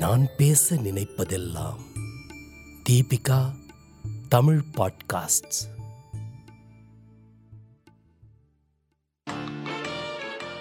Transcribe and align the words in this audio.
நான் 0.00 0.26
பேச 0.36 0.74
நினைப்பதெல்லாம் 0.74 1.76
தீபிகா 2.88 3.52
தமிழ் 4.28 4.62
பாட்காஸ்ட்ஸ். 4.76 5.60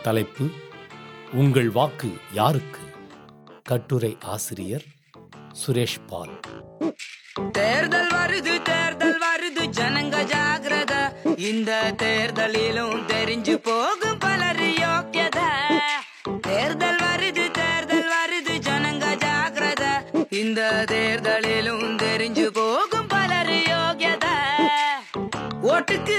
தலைப்பு 0.03 0.49
உங்கள் 1.31 1.69
வாக்கு 1.69 2.17
யாருக்கு? 2.33 2.79
கட்டுரை 3.63 4.17
ஆசிரியர் 4.21 4.83
சுரேஷ் 5.65 6.07
பால். 6.07 6.39
தேர்தல் 7.51 8.11
வருது 8.11 8.61
தேர்தல் 8.61 9.21
வருது 9.21 9.67
ஜனங்க 9.67 10.23
ஜாகிரத 10.23 11.13
இந்த 11.39 11.93
தேர்தலிலும் 11.97 13.05
தெரிஞ்சு 13.05 13.55
போகும் 13.55 14.17
பலர் 14.17 14.61
யோக்கியத 14.61 15.08
இந்த 20.49 20.85
தேர்தலிலும் 20.91 21.89
தெரிஞ்சு 21.97 22.45
போகும் 22.47 23.07
பலர் 23.07 23.51
யோகியத. 23.71 24.25
ஓட்டுக்கு 25.61 26.17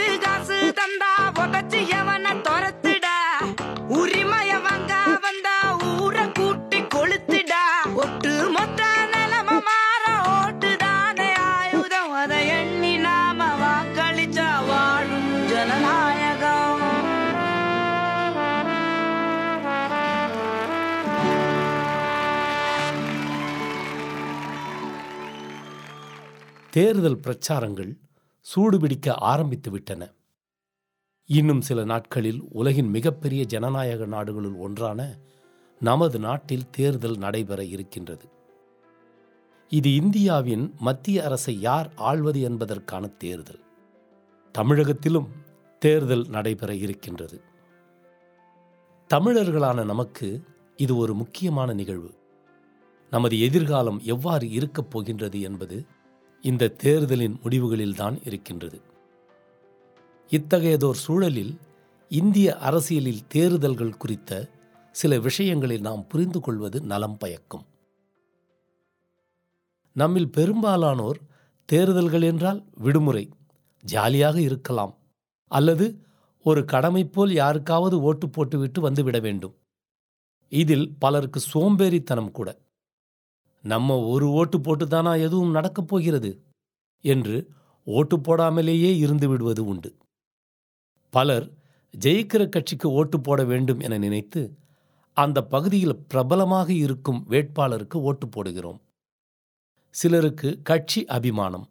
தேர்தல் 26.80 27.20
பிரச்சாரங்கள் 27.20 27.98
சூடுபிடிக்க 28.56 29.10
ஆரம்பித்து 29.10 29.70
விட்டன. 29.70 30.12
இன்னும் 31.26 31.60
சில 31.60 31.84
நாட்களில் 31.84 32.42
உலகின் 32.50 32.88
மிகப்பெரிய 32.88 33.44
ஜனநாயக 33.44 34.06
நாடுகளுள் 34.06 34.52
ஒன்றான 34.52 35.16
நமது 35.80 36.18
நாட்டில் 36.18 36.70
தேர்தல் 36.70 37.16
நடைபெற 37.16 37.64
இருக்கின்றது. 37.64 38.28
இது 39.68 39.94
இந்தியாவின் 39.94 40.74
மத்திய 40.78 41.24
அரசை 41.24 41.60
யார் 41.60 41.92
ஆள்வது 41.96 42.40
என்பதற்கான 42.40 43.06
தேர்தல். 43.06 43.60
தமிழகத்திலும் 44.58 45.28
தேர்தல் 45.78 46.26
நடைபெற 46.28 46.74
இருக்கின்றது. 46.74 47.40
தமிழர்களான 49.14 49.84
நமக்கு 49.84 50.42
இது 50.76 50.96
ஒரு 50.96 51.14
முக்கியமான 51.14 51.72
நிகழ்வு. 51.72 52.14
நமது 53.10 53.40
எதிர்காலம் 53.40 54.00
எவ்வாறு 54.02 54.50
இருக்கப் 54.50 54.90
போகின்றது 54.90 55.40
என்பது 55.40 55.86
இந்த 56.42 56.68
தேர்தலின் 56.68 57.40
முடிவுகளில்தான் 57.44 58.26
இருக்கின்றது. 58.26 58.80
இத்தகையதோர் 60.28 61.00
சூழலில் 61.06 61.58
இந்திய 62.08 62.56
அரசியலில் 62.56 63.26
தேர்தல்கள் 63.26 63.96
குறித்த 63.96 64.50
சில 64.90 65.18
விஷயங்களை 65.18 65.78
நாம் 65.78 66.06
புரிந்து 66.06 66.40
கொள்வது 66.40 66.80
நலம் 66.80 67.16
பயக்கும். 67.16 67.64
நம்மில் 69.92 70.30
பெரும்பாலானோர் 70.30 71.18
தேர்தல்கள் 71.64 72.22
என்றால் 72.22 72.64
விடுமுறை 72.74 73.28
ஜாலியாக 73.84 74.40
இருக்கலாம் 74.40 74.98
அல்லது 75.46 76.04
ஒரு 76.42 76.64
கடமை 76.64 77.04
போல் 77.04 77.32
யாருக்காவது 77.32 78.00
ஓட்டு 78.00 78.28
போட்டுவிட்டு 78.28 78.90
வந்துவிட 78.90 79.20
வேண்டும். 79.20 79.54
இதில் 80.48 80.96
பலருக்கு 80.98 81.40
சோம்பேறித்தனம் 81.54 82.30
கூட. 82.30 82.58
நம்ம 83.64 83.98
ஒரு 83.98 84.30
ஓட்டு 84.30 84.58
போட்டுதானா 84.58 85.20
எதுவும் 85.20 85.50
நடக்கப் 85.50 85.88
போகிறது? 85.88 86.40
என்று 87.04 87.48
ஓட்டு 87.84 88.16
போடாமலேயே 88.18 88.96
இருந்து 88.96 89.28
விடுவது 89.28 89.64
உண்டு. 89.64 89.96
பலர் 91.10 91.52
ஜெயிக்கிற 91.98 92.48
கட்சிக்கு 92.48 92.90
ஓட்டு 92.90 93.20
போட 93.20 93.44
வேண்டும் 93.44 93.80
என 93.80 93.98
நினைத்து 93.98 94.56
அந்த 95.12 95.42
பகுதியில் 95.42 95.96
பிரபலமாக 95.96 96.72
இருக்கும் 96.72 97.26
வேட்பாளருக்கு 97.28 97.94
ஓட்டு 97.94 98.26
போடுகிறோம். 98.26 98.80
சிலருக்கு 99.90 100.60
கட்சி 100.62 101.04
அபிமானம். 101.04 101.68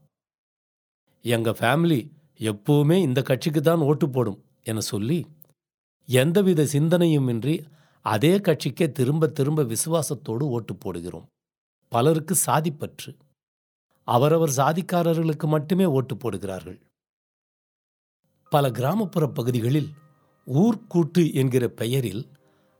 எங்க 1.21 1.49
ஃபேமிலி 1.51 2.09
எப்பவுமே 2.37 2.97
இந்த 3.01 3.21
கட்சிக்கு 3.21 3.61
தான் 3.61 3.79
ஓட்டு 3.79 4.09
போடும் 4.09 4.43
என 4.63 4.79
சொல்லி 4.79 5.25
எந்தவித 6.05 6.63
சிந்தனையுமின்றி 6.63 7.65
அதே 8.01 8.37
கட்சிக்கே 8.37 8.91
திரும்ப 8.91 9.27
திரும்ப 9.27 9.63
விசுவாசத்தோடு 9.63 10.43
ஓட்டு 10.43 10.73
போடுகிறோம். 10.73 11.27
பலருக்கு 11.91 12.35
சாதிப்பற்று. 12.45 13.11
அவரவர் 14.03 14.49
சாதிக்காரர்களுக்கு 14.49 15.47
மட்டுமே 15.47 15.85
ஓட்டு 15.85 16.15
போடுகிறார்கள். 16.15 16.79
பல 18.49 18.71
கிராமப்புற 18.71 19.27
பகுதிகளில் 19.27 19.89
ஊர்க்கூட்டு 20.47 21.33
என்கிற 21.33 21.67
பெயரில் 21.67 22.27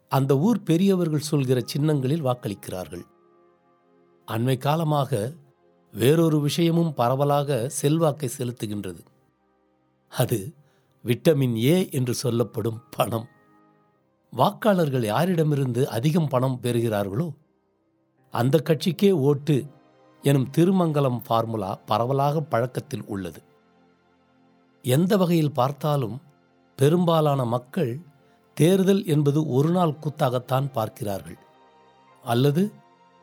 அந்த 0.10 0.38
ஊர் 0.38 0.64
பெரியவர்கள் 0.64 1.30
சொல்கிற 1.32 1.62
சின்னங்களில் 1.66 2.24
வாக்களிக்கிறார்கள். 2.24 3.04
அண்மை 4.28 4.58
காலமாக 4.58 5.34
வேறொரு 5.94 6.40
விஷயமும் 6.40 6.94
பரவலாக 6.94 7.70
செல்வாக்கை 7.70 8.30
செலுத்துகின்றது. 8.38 9.04
அது 10.10 10.54
விட்டமின் 11.06 11.56
ஏ 11.56 11.90
என்று 11.92 12.14
சொல்லப்படும் 12.14 12.80
பணம். 12.90 13.28
வாக்காளர்கள் 14.38 15.06
யாரிடமிருந்து 15.10 15.84
அதிகம் 15.86 16.28
பணம் 16.28 16.60
பெறுகிறார்களோ 16.64 17.28
அந்த 18.32 18.62
கட்சிக்கே 18.64 19.12
ஓட்டு 19.12 19.66
எனும் 20.22 20.50
திருமங்கலம் 20.58 21.20
ஃபார்முலா 21.28 21.80
பரவலாக 21.86 22.42
பழக்கத்தில் 22.42 23.06
உள்ளது. 23.06 23.42
எந்த 24.82 25.18
வகையில் 25.18 25.52
பார்த்தாலும் 25.52 26.22
பெரும்பாலான 26.76 27.46
மக்கள் 27.46 28.02
தேர்தல் 28.54 29.06
என்பது 29.06 29.50
ஒரு 29.50 29.70
நாள் 29.70 29.98
கூத்தாகத்தான் 30.02 30.72
பார்க்கிறார்கள். 30.72 31.38
அல்லது 32.24 32.72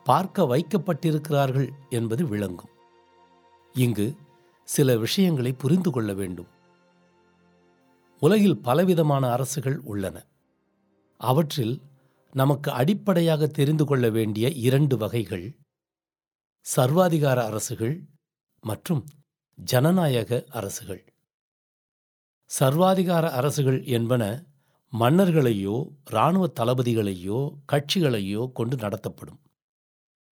பார்க்க 0.05 0.43
வைக்கப்பட்டிருக்கிறார்கள் 0.43 1.69
என்பது 1.91 2.27
விளங்கும். 2.27 2.73
இங்கு 3.75 4.17
சில 4.65 4.97
விஷயங்களை 4.97 5.53
புரிந்து 5.53 5.91
கொள்ள 5.91 6.13
வேண்டும். 6.13 6.47
உலகில் 8.21 8.59
பலவிதமான 8.59 9.31
அரசுகள் 9.31 9.81
உள்ளன. 9.85 10.25
அவற்றில் 11.21 11.83
நமக்கு 12.41 12.71
அடிப்படையாக 12.71 13.47
தெரிந்து 13.47 13.85
கொள்ள 13.85 14.11
வேண்டிய 14.11 14.47
இரண்டு 14.67 14.97
வகைகள். 14.97 15.47
சர்வாதிகார 16.77 17.39
அரசுகள் 17.51 17.95
மற்றும் 18.61 19.03
ஜனநாயக 19.59 20.45
அரசுகள். 20.51 21.03
சர்வாதிகார 22.61 23.31
அரசுகள் 23.31 23.85
என்பன 23.87 24.23
மன்னர்களையோ 24.93 25.77
இராணுவ 26.05 26.53
தளபதிகளையோ 26.61 27.39
கட்சிகளையோ 27.73 28.53
கொண்டு 28.53 28.77
நடத்தப்படும். 28.77 29.41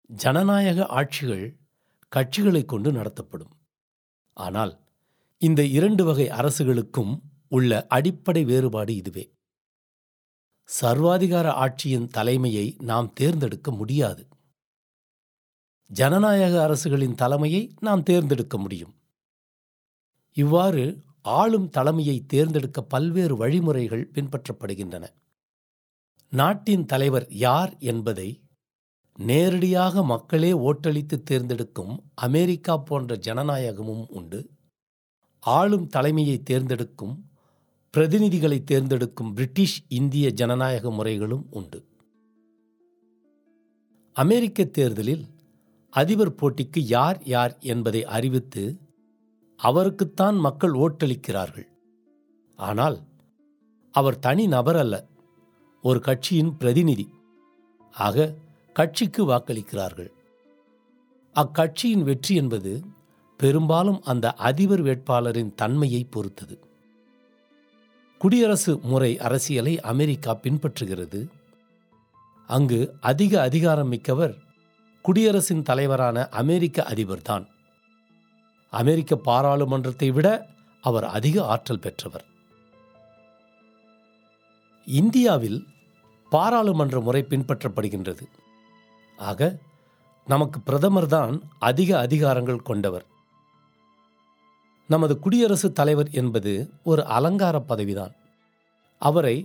ஜனநாயக 0.10 0.86
ஆட்சிகள் 1.00 1.46
கட்சிகளை 2.12 2.66
கொண்டு 2.66 2.92
நடத்தப்படும். 2.92 3.54
ஆனால் 4.38 4.74
இந்த 5.42 5.62
இரண்டு 5.78 6.04
வகை 6.06 6.28
அரசுகளுக்கும் 6.30 7.14
உள்ள 7.48 7.88
அடிப்படை 7.88 8.44
வேறுபாடு 8.44 8.96
இதுவே. 8.96 9.26
சர்வாதிகார 10.82 11.48
ஆட்சியின் 11.48 12.08
தலைமையை 12.08 12.76
நாம் 12.80 13.14
தேர்ந்தெடுக்க 13.14 13.72
முடியாது. 13.72 14.28
ஜனநாயக 15.86 16.64
அரசுகளின் 16.64 17.16
தலைமையை 17.16 17.74
நாம் 17.80 18.04
தேர்ந்தெடுக்க 18.04 18.58
முடியும். 18.58 18.94
இவ்வாறு 20.32 21.04
ஆளும் 21.22 21.70
தலைமையை 21.70 22.24
தேர்ந்தெடுக்க 22.26 22.82
பல்வேறு 22.82 23.36
வழிமுறைகள் 23.36 24.12
பின்பற்றப்படுகின்றன. 24.14 25.08
நாட்டின் 26.30 26.86
தலைவர் 26.86 27.28
யார் 27.30 27.78
என்பதை 27.78 28.44
நேரடியாக 29.18 30.04
மக்களே 30.04 30.52
ஓட்டளித்து 30.52 31.24
தேர்ந்தெடுக்கும் 31.24 32.12
அமெரிக்கா 32.14 32.78
போன்ற 32.78 33.16
ஜனநாயகமும் 33.16 34.08
உண்டு. 34.08 34.50
ஆளும் 35.40 35.88
தலைமையை 35.88 36.44
தேர்ந்தெடுக்கும் 36.44 37.31
பிரதிநிதிகளை 37.98 38.64
தேர்ந்தெடுக்கும் 38.64 39.34
பிரிட்டிஷ் 39.34 39.84
இந்திய 39.88 40.30
ஜனநாயக 40.32 40.92
முறைகளும் 40.92 41.48
உண்டு. 41.50 41.86
அமெரிக்க 44.14 44.64
தேர்தலில் 44.64 45.26
அதிபர் 45.90 46.36
போட்டிக்கு 46.36 46.80
யார் 46.80 47.20
யார் 47.24 47.58
என்பதை 47.60 48.06
அறிவித்து 48.06 48.64
அவருக்குத்தான் 49.60 50.38
மக்கள் 50.38 50.72
ஓட்டளிக்கிறார்கள். 50.72 51.68
ஆனால் 52.56 52.98
அவர் 53.92 54.20
தனி 54.20 54.48
நபர் 54.48 54.76
அல்ல 54.76 55.08
ஒரு 55.82 56.00
கட்சியின் 56.00 56.58
பிரதிநிதி. 56.58 57.08
ஆக 57.92 58.36
கட்சிக்கு 58.74 59.30
வாக்களிக்கிறார்கள். 59.32 60.12
அக்கட்சியின் 61.36 62.04
வெற்றி 62.04 62.36
என்பது 62.36 62.84
பெரும்பாலும் 63.38 64.02
அந்த 64.04 64.32
அதிபர் 64.32 64.82
வேட்பாளரின் 64.82 65.56
தன்மையை 65.56 66.04
பொறுத்தது. 66.04 66.71
குடியரசு 68.22 68.80
முறை 68.84 69.20
அரசியலை 69.20 69.80
அமெரிக்கா 69.80 70.36
பின்பற்றுகிறது. 70.36 71.28
அங்கு 72.48 72.96
அதிக 73.02 73.42
அதிகாரம் 73.42 73.88
மிக்கவர் 73.88 74.36
குடியரசின் 75.02 75.62
தலைவரான 75.62 76.28
அமெரிக்க 76.30 76.84
அதிபர்தான். 76.90 77.48
அமெரிக்க 78.70 79.16
பாராளுமன்றத்தை 79.16 80.12
விட 80.12 80.48
அவர் 80.82 81.04
அதிக 81.04 81.46
ஆற்றல் 81.46 81.80
பெற்றவர். 81.80 82.26
இந்தியாவில் 84.86 85.68
பாராளுமன்ற 86.30 87.00
முறை 87.00 87.26
பின்பற்றப்படுகின்றது. 87.30 88.22
ஆக 89.18 89.58
நமக்கு 90.26 90.60
பிரதமர்தான் 90.66 91.42
அதிக 91.60 92.08
அதிகாரங்கள் 92.08 92.64
கொண்டவர். 92.64 93.06
நமது 94.94 95.14
குடியரசுத் 95.24 95.78
தலைவர் 95.80 96.10
என்பது 96.22 96.52
ஒரு 96.90 97.02
அலங்கார 97.18 97.56
பதவிதான். 97.70 98.14
அவரை 99.02 99.36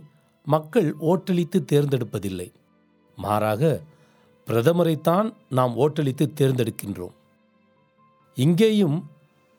மக்கள் 0.46 0.88
ஓட்டளித்து 1.10 1.58
தேர்ந்தெடுப்பதில்லை. 1.72 2.48
மாறாக 3.18 3.62
பிரதமரைத்தான் 4.46 5.28
நாம் 5.58 5.74
ஓட்டளித்து 5.84 6.24
தேர்ந்தெடுக்கின்றோம். 6.40 7.14
இங்கேயும் 8.36 8.98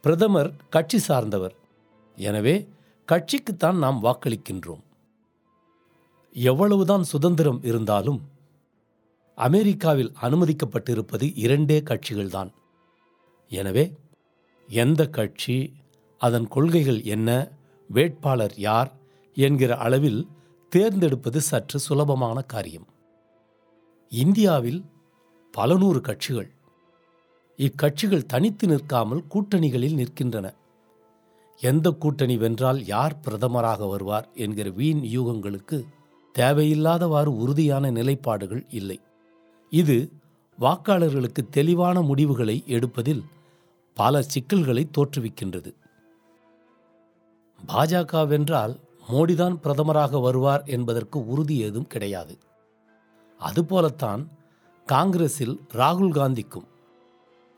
பிரதமர் 0.03 0.51
கட்சி 0.69 0.99
சார்ந்தவர். 1.07 1.55
எனவே 2.17 2.55
கட்சிக்குத்தான் 3.11 3.77
நாம் 3.83 3.99
வாக்களிக்கின்றோம். 4.03 4.83
எவ்வளவுதான் 6.35 7.05
சுதந்திரம் 7.11 7.61
இருந்தாலும் 7.69 8.19
அமெரிக்காவில் 9.37 10.11
அனுமதிக்கப்பட்டிருப்பது 10.25 11.25
இரண்டே 11.45 11.79
கட்சிகள்தான். 11.89 12.51
எனவே 13.51 13.83
எந்த 14.67 15.07
கட்சி 15.07 15.73
அதன் 16.17 16.47
கொள்கைகள் 16.47 17.03
என்ன 17.03 17.49
வேட்பாளர் 17.87 18.53
யார் 18.57 18.95
என்கிற 19.35 19.77
அளவில் 19.77 20.27
தேர்ந்தெடுப்பது 20.69 21.41
சற்று 21.41 21.79
சுலபமான 21.79 22.41
காரியம். 22.41 22.87
இந்தியாவில் 24.09 24.85
பல 25.51 25.77
நூறு 25.77 26.01
கட்சிகள். 26.01 26.51
இக்கட்சிகள் 27.57 28.25
தனித்து 28.25 28.67
நிற்காமல் 28.67 29.23
கூட்டணிகளில் 29.29 29.95
நிற்கின்றன. 29.95 30.53
எந்த 31.59 31.91
கூட்டணி 31.91 32.37
வென்றால் 32.37 32.85
யார் 32.85 33.15
பிரதமராக 33.25 33.89
வருவார் 33.89 34.29
என்கிற 34.33 34.69
வீண் 34.69 35.01
யூகங்களுக்கு 35.03 35.83
தேவையில்லாதவாறு 36.39 37.25
உறுதியான 37.25 37.91
நிலைப்பாடுகள் 37.91 38.65
இல்லை. 38.69 38.99
இது 39.69 40.11
வாக்காளர்களுக்கு 40.59 41.49
தெளிவான 41.51 42.01
முடிவுகளை 42.01 42.63
எடுப்பதில் 42.65 43.23
பல 43.97 44.21
சிக்கல்களை 44.21 44.83
தோற்றுவிக்கின்றது. 44.97 45.71
பாஜகவென்றால் 47.59 48.73
மோடிதான் 49.09 49.55
பிரதமராக 49.63 50.21
வருவார் 50.21 50.63
என்பதற்கு 50.65 51.17
உறுதி 51.27 51.55
ஏதும் 51.57 51.87
கிடையாது. 51.87 52.35
அதுபோலத்தான் 53.39 54.23
காங்கிரஸில் 54.87 55.55
ராகுல் 55.73 56.15
காந்திக்கும். 56.17 56.67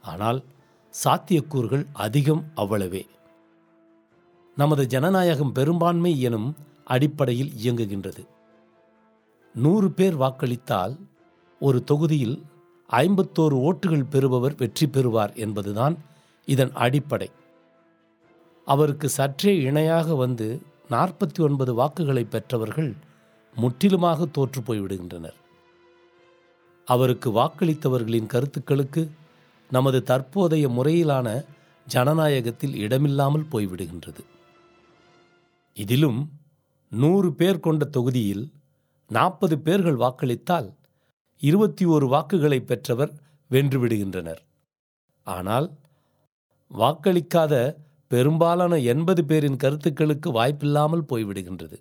ஆனால் 0.03 0.39
சாத்தியக்கூறுகள் 0.93 1.85
அதிகம் 2.05 2.43
அவ்வளவே. 2.55 3.03
நமது 4.57 4.83
ஜனநாயகம் 4.87 5.51
பெரும்பான்மை 5.51 6.13
எனும் 6.21 6.49
அடிப்படையில் 6.85 7.51
இயங்குகின்றது. 7.63 8.23
நூறு 9.55 9.89
பேர் 9.91 10.17
வாக்களித்தால் 10.17 10.95
ஒரு 11.61 11.83
தொகுதியில் 11.83 12.37
ஐம்பத்தோரு 12.89 13.57
ஓட்டுகள் 13.67 14.09
பெறுபவர் 14.09 14.55
வெற்றி 14.55 14.87
பெறுவார் 14.87 15.33
என்பதுதான் 15.35 15.95
இதன் 16.51 16.73
அடிப்படை. 16.85 17.29
அவருக்கு 18.67 19.07
சற்றே 19.09 19.53
இணையாக 19.69 20.15
வந்து 20.15 20.47
நாற்பத்தி 20.89 21.39
ஒன்பது 21.39 21.71
வாக்குகளை 21.73 22.23
பெற்றவர்கள் 22.23 22.91
முற்றிலுமாக 23.55 24.25
தோற்று 24.25 24.61
போய்விடுகின்றனர். 24.61 25.37
அவருக்கு 26.87 27.29
வாக்களித்தவர்களின் 27.31 28.31
கருத்துக்களுக்கு 28.33 29.01
நமது 29.71 29.99
தற்போதைய 30.03 30.65
முறையிலான 30.69 31.27
ஜனநாயகத்தில் 31.87 32.75
இடமில்லாமல் 32.75 33.49
போய்விடுகின்றது. 33.51 34.23
இதிலும் 35.77 36.19
நூறு 36.91 37.29
பேர் 37.33 37.63
கொண்ட 37.65 37.83
தொகுதியில் 37.97 38.45
நாற்பது 39.09 39.55
பேர்கள் 39.65 39.99
வாக்களித்தால் 40.05 40.67
இருபத்தி 41.41 41.83
ஓரு 41.85 42.07
வாக்குகளை 42.13 42.59
பெற்றவர் 42.61 43.13
வென்றுவிடுகின்றனர் 43.51 44.41
ஆனால் 45.27 45.67
வாக்களிக்காத 46.71 47.53
பெரும்பாலான 48.11 48.73
எண்பது 48.91 49.21
பேரின் 49.29 49.59
கருத்துக்களுக்கு 49.63 50.29
வாய்ப்பில்லாமல் 50.31 51.07
போய்விடுகின்றது. 51.11 51.77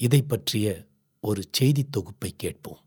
இதை 0.00 0.20
பற்றிய 0.22 0.66
ஒரு 1.20 1.42
செய்தி 1.58 1.82
தொகுப்பை 1.96 2.30
கேட்போம். 2.42 2.80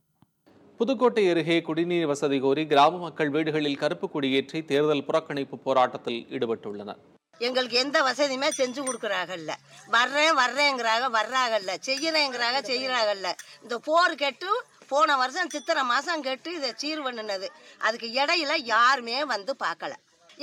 புதுக்கோட்டை 0.79 1.23
அருகே 1.31 1.57
குடிநீர் 1.67 2.07
வசதி 2.11 2.37
கோரி 2.45 2.63
கிராம 2.71 2.97
மக்கள் 2.97 3.29
வீடுகளில் 3.35 3.81
கருப்பு 3.83 4.07
கொடியேற்றி 4.13 4.59
தேர்தல் 4.71 5.05
புறக்கணிப்பு 5.09 5.57
போராட்டத்தில் 5.67 6.19
ஈடுபட்டுள்ளனர். 6.35 7.01
எங்களுக்கு 7.41 7.77
எந்த 7.83 7.97
வசதியுமே 8.07 8.49
செஞ்சு 8.59 8.81
கொடுக்குறாங்கல்ல 8.81 9.51
வர்றேன் 9.95 10.35
வர்றேங்கிறாங்க 10.41 11.05
வர்றாங்கல்ல 11.17 11.71
செய்யறேங்கிறாங்க 11.87 12.59
செய்யறாங்கல்ல 12.71 13.29
இந்த 13.63 13.77
போர் 13.87 14.19
கெட்டு 14.23 14.51
போன 14.91 15.17
வருஷம் 15.21 15.51
சித்திரை 15.53 15.83
மாசம் 15.93 16.25
கெட்டு 16.27 16.49
இதை 16.57 16.71
சீர் 16.81 17.05
பண்ணுனது 17.05 17.47
அதுக்கு 17.85 18.07
இடையில 18.21 18.51
யாருமே 18.73 19.17
வந்து 19.33 19.53
பார்க்கல. 19.65 19.93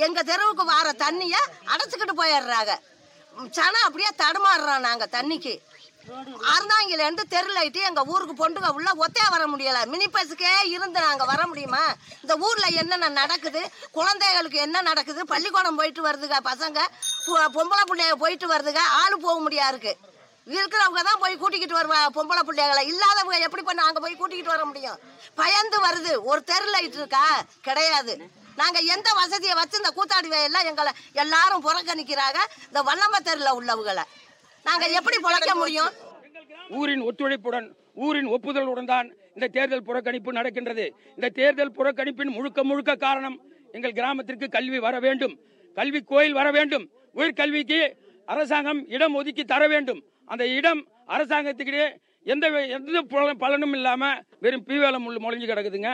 எங்கள் 0.05 0.27
தெருவுக்கு 0.29 0.63
வார 0.71 0.87
தண்ணியை 1.05 1.41
அடைச்சிக்கிட்டு 1.73 2.15
போயிடுறாங்க. 2.21 2.73
சனம் 3.57 3.85
அப்படியே 3.87 4.09
தடுமாறுறோம் 4.23 4.85
நாங்கள் 4.87 5.13
தண்ணிக்கு. 5.17 5.53
அறந்தாங்கிலேருந்து 6.51 7.23
தெரு 7.33 7.49
லைட்டு 7.55 7.81
எங்கள் 7.89 8.07
ஊருக்கு 8.13 8.33
பொண்டுங்க 8.41 8.69
உள்ள 8.77 8.89
ஒத்தையா 9.03 9.27
வர 9.35 9.43
முடியலை. 9.51 9.81
மினி 9.91 10.07
பஸ்ஸுக்கே 10.15 10.51
இருந்து 10.73 10.99
நாங்கள் 11.07 11.29
வர 11.31 11.41
முடியுமா? 11.51 11.83
இந்த 12.23 12.33
ஊரில் 12.47 12.77
என்னென்ன 12.81 13.09
நடக்குது? 13.19 13.61
குழந்தைகளுக்கு 13.97 14.59
என்ன 14.65 14.81
நடக்குது? 14.89 15.21
பள்ளிக்கூடம் 15.33 15.79
போயிட்டு 15.79 16.01
வருதுங்க 16.07 16.39
பசங்க. 16.49 16.79
பொம்பளை 17.57 17.83
பிள்ளைங்க 17.91 18.17
போயிட்டு 18.23 18.49
வருதுங்க. 18.53 18.83
ஆளு 19.01 19.17
போக 19.27 19.37
முடியா 19.45 19.67
இருக்கு. 19.73 19.93
இருக்கிறவங்க 20.47 21.01
தான் 21.09 21.21
போய் 21.23 21.41
கூட்டிக்கிட்டு 21.41 21.79
வருவா 21.79 21.99
பொம்பளை 22.15 22.41
பிள்ளைகளை 22.47 22.81
இல்லாதவங்க 22.91 23.39
எப்படி 23.47 23.63
பண்ண 23.67 23.83
அங்கே 23.87 24.01
போய் 24.05 24.19
கூட்டிக்கிட்டு 24.21 24.55
வர 24.55 24.63
முடியும்? 24.71 24.97
பயந்து 25.41 25.77
வருது. 25.87 26.13
ஒரு 26.31 26.43
தெரு 26.43 26.69
லைட் 26.75 26.97
இருக்கா? 27.01 27.25
கிடையாது. 27.67 28.15
நாங்க 28.61 28.79
எந்த 28.95 29.09
வசதியை 29.21 29.55
வச்சு 29.59 29.79
இந்த 29.81 29.91
கூத்தாடி 29.97 30.29
எல்லாம் 30.49 30.67
எங்களை 30.71 30.91
எல்லாரும் 31.23 31.63
புறக்கணிக்கிறாங்க? 31.67 32.39
இந்த 32.69 32.81
வல்லம்ப 32.89 33.17
தெருல 33.27 33.51
உள்ளவங்களை. 33.59 34.03
நாங்க 34.67 34.85
எப்படி 34.99 35.17
பொழைக்க 35.25 35.55
முடியும்? 35.61 35.91
ஊரின் 36.79 37.03
ஒத்துழைப்புடன் 37.09 37.67
ஊரின் 38.05 38.29
ஒப்புதலுடன் 38.35 38.91
தான் 38.93 39.07
இந்த 39.35 39.47
தேர்தல் 39.55 39.87
புறக்கணிப்பு 39.87 40.37
நடக்கின்றது. 40.37 40.85
இந்த 41.15 41.27
தேர்தல் 41.39 41.75
புறக்கணிப்பின் 41.77 42.31
முழுக்க 42.37 42.63
முழுக்க 42.69 42.91
காரணம் 43.05 43.37
எங்கள் 43.75 43.97
கிராமத்திற்கு 43.99 44.47
கல்வி 44.55 44.79
வர 44.85 44.95
வேண்டும். 45.05 45.35
கல்வி 45.77 45.99
கோயில் 46.11 46.37
வர 46.39 46.47
வேண்டும். 46.57 46.85
உயர்கல்விக்கு 47.19 47.79
அரசாங்கம் 48.33 48.81
இடம் 48.95 49.15
ஒதுக்கி 49.19 49.43
தர 49.53 49.63
வேண்டும். 49.73 50.01
அந்த 50.33 50.43
இடம் 50.57 50.81
அரசாங்கத்துக்கிட்டே 51.15 51.87
எந்த 52.33 52.45
எந்த 52.75 52.99
பலன் 53.13 53.41
பலனும் 53.43 53.73
இல்லாம 53.77 54.11
வெறும் 54.43 54.65
பீவேலம் 54.67 55.03
முள் 55.05 55.23
முளைஞ்சு 55.23 55.47
கிடக்குதுங்க. 55.49 55.91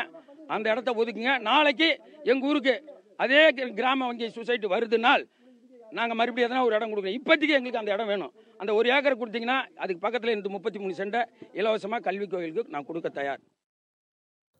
அந்த 0.55 0.65
இடத்த 0.73 0.91
ஒதுக்குங்க. 1.01 1.33
நாளைக்கு 1.49 1.89
எங்க 2.31 2.47
ஊருக்கு 2.51 2.75
அதே 3.23 3.41
கிராம 3.79 4.07
வங்கி 4.07 4.27
சொசைட்டி 4.37 4.67
வருதுனால் 4.75 5.23
நாங்கள் 5.97 6.17
மறுபடியும் 6.19 6.49
எதனா 6.49 6.65
ஒரு 6.67 6.75
இடம் 6.77 6.91
கொடுக்குறோம் 6.91 7.17
இப்போதைக்கு 7.19 7.55
எங்களுக்கு 7.57 7.81
அந்த 7.81 7.93
இடம் 7.95 8.09
வேணும். 8.11 8.33
அந்த 8.61 8.71
ஒரு 8.79 8.87
ஏக்கர் 8.95 9.19
கொடுத்தீங்கன்னா 9.21 9.57
அதுக்கு 9.83 10.03
பக்கத்தில் 10.05 10.35
இந்த 10.35 10.49
முப்பத்தி 10.49 10.79
மூணு 10.79 10.93
சென்டை 10.99 11.21
இலவசமாக 11.53 12.01
கல்வி 12.07 12.27
கோயிலுக்கு 12.27 12.71
நான் 12.73 12.85
கொடுக்க 12.85 13.09
தயார். 13.09 13.41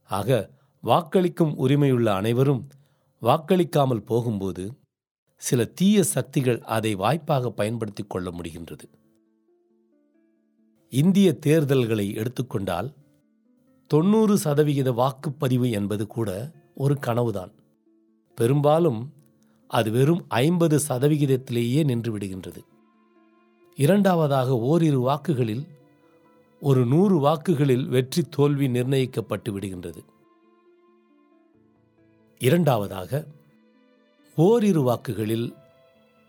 ஆக 0.10 0.50
வாக்களிக்கும் 0.84 1.54
உரிமையுள்ள 1.66 2.10
அனைவரும் 2.14 2.62
வாக்களிக்காமல் 3.22 4.06
போகும்போது 4.12 4.64
சில 5.42 5.66
தீய 5.80 5.98
சக்திகள் 6.16 6.60
அதை 6.76 6.92
வாய்ப்பாக 6.96 7.50
பயன்படுத்திக் 7.50 8.10
கொள்ள 8.10 8.30
முடிகின்றது. 8.30 8.86
இந்திய 10.94 11.30
தேர்தல்களை 11.46 12.06
எடுத்துக்கொண்டால் 12.14 12.90
தொண்ணூறு 13.92 14.38
சதவிகித 14.38 14.92
வாக்குப்பதிவு 14.92 15.72
என்பது 15.72 16.08
கூட 16.08 16.52
ஒரு 16.76 16.96
கனவுதான். 17.06 17.54
பெரும்பாலும் 18.36 19.14
அது 19.68 19.92
வெறும் 19.92 20.26
ஐம்பது 20.28 20.80
சதவிகிதத்திலேயே 20.88 21.84
நின்று 21.84 22.18
விடுகின்றது. 22.18 22.62
இரண்டாவதாக 23.76 24.58
ஓரிரு 24.60 25.00
வாக்குகளில் 25.00 25.68
ஒரு 26.60 26.86
நூறு 26.86 27.18
வாக்குகளில் 27.20 27.86
வெற்றி 27.88 28.22
தோல்வி 28.30 28.68
நிர்ணயிக்கப்பட்டு 28.68 29.50
விடுகின்றது. 29.50 30.02
இரண்டாவதாக 32.42 33.28
ஓரிரு 34.36 34.82
வாக்குகளில் 34.82 35.54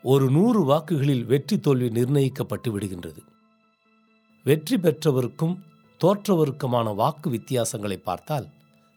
ஒரு 0.03 0.31
நூறு 0.31 0.63
வாக்குகளில் 0.65 1.25
வெற்றி 1.25 1.59
தோல்வி 1.59 1.89
நிர்ணயிக்கப்பட்டு 1.89 2.69
விடுகின்றது. 2.69 3.23
வெற்றி 4.45 4.77
பெற்றவருக்கும் 4.77 5.57
தோற்றவருக்கமான 6.05 6.95
வாக்கு 6.95 7.31
வித்தியாசங்களை 7.31 7.97
பார்த்தால் 8.03 8.47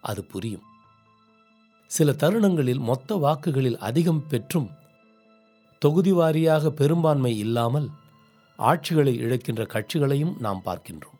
அது 0.01 0.23
புரியும். 0.23 0.67
சில 1.91 2.11
தருணங்களில் 2.11 2.79
மொத்த 2.79 3.15
வாக்குகளில் 3.15 3.77
அதிகம் 3.77 4.27
பெற்றும் 4.27 4.69
தொகுதி 5.79 6.13
வாரியாக 6.13 6.69
பெரும்பான்மை 6.69 7.37
இல்லாமல் 7.37 7.89
ஆட்சிகளை 8.59 9.13
இழக்கின்ற 9.15 9.63
கட்சிகளையும் 9.65 10.33
நாம் 10.39 10.61
பார்க்கின்றோம். 10.65 11.19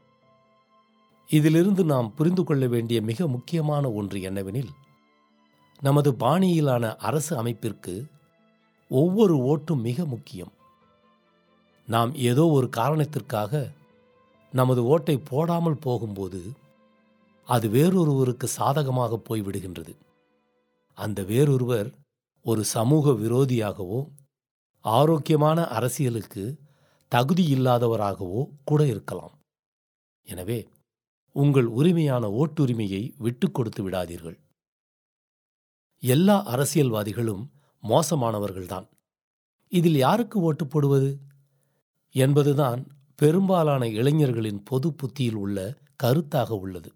இதிலிருந்து 1.30 1.84
நாம் 1.84 2.14
புரிந்து 2.16 2.44
கொள்ள 2.44 2.68
வேண்டிய 2.68 3.02
மிக 3.02 3.28
முக்கியமான 3.28 3.92
ஒன்று 3.92 4.20
என்னவெனில் 4.20 4.72
நமது 5.82 6.16
பாணியிலான 6.16 6.96
அரசு 6.96 7.44
அமைப்பிற்கு 7.44 7.94
ஒவ்வொரு 8.90 9.36
ஓட்டும் 9.52 9.82
மிக 9.82 10.06
முக்கியம். 10.06 10.52
நாம் 11.88 12.12
ஏதோ 12.16 12.44
ஒரு 12.48 12.70
காரணத்திற்காக 12.70 13.72
நமது 14.54 14.82
ஓட்டை 14.84 15.16
போடாமல் 15.18 15.80
போகும்போது 15.80 16.42
அது 17.48 17.68
வேறொருவருக்கு 17.68 18.48
சாதகமாக 18.60 19.20
போய்விடுகின்றது. 19.30 19.94
அந்த 20.98 21.20
வேறொருவர் 21.24 21.90
ஒரு 22.46 22.62
சமூக 22.64 23.12
விரோதியாகவோ 23.24 24.00
ஆரோக்கியமான 24.86 25.60
அரசியலுக்கு 25.68 26.44
தகுதி 27.12 27.44
இல்லாதவராகவோ 27.56 28.42
கூட 28.64 28.82
இருக்கலாம். 28.86 29.34
எனவே 30.28 30.60
உங்கள் 31.36 31.68
உரிமையான 31.80 32.24
ஓட்டுரிமையை 32.42 33.04
விட்டு 33.18 33.48
கொடுத்து 33.52 33.82
விடாதீர்கள். 33.84 34.38
எல்லா 36.04 36.38
அரசியல்வாதிகளும் 36.46 37.44
மோசமானவர்கள்தான். 37.84 38.88
இதில் 39.72 40.00
யாருக்கு 40.06 40.38
ஓட்டு 40.40 40.66
போடுவது? 40.68 41.12
என்பதுதான் 42.16 42.82
பெரும்பாலான 43.24 43.88
இளைஞர்களின் 43.88 44.64
பொது 44.64 44.94
புத்தியில் 44.94 45.36
உள்ள 45.36 45.78
கருத்தாக 46.04 46.50
உள்ளது. 46.50 46.92